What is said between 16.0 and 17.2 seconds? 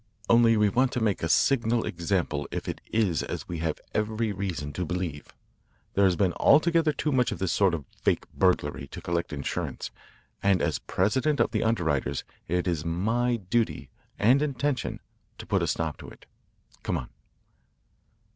it. Come on."